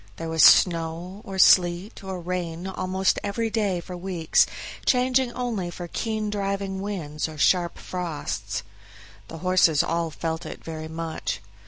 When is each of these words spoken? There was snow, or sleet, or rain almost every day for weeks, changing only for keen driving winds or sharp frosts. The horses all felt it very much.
There 0.15 0.29
was 0.29 0.41
snow, 0.41 1.21
or 1.23 1.37
sleet, 1.37 2.03
or 2.03 2.19
rain 2.19 2.65
almost 2.65 3.19
every 3.23 3.51
day 3.51 3.79
for 3.79 3.95
weeks, 3.95 4.47
changing 4.83 5.31
only 5.33 5.69
for 5.69 5.87
keen 5.87 6.31
driving 6.31 6.81
winds 6.81 7.29
or 7.29 7.37
sharp 7.37 7.77
frosts. 7.77 8.63
The 9.27 9.37
horses 9.37 9.83
all 9.83 10.09
felt 10.09 10.43
it 10.43 10.63
very 10.63 10.87
much. 10.87 11.39